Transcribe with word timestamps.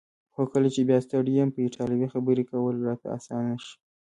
خو 0.33 0.41
کله 0.53 0.67
چې 0.75 0.81
بیا 0.87 0.97
ستړی 1.05 1.33
یم 1.39 1.49
په 1.55 1.59
ایټالوي 1.65 2.07
خبرې 2.13 2.43
کول 2.51 2.75
راته 2.87 3.05
اسانه 3.17 3.55
شي. 3.65 3.75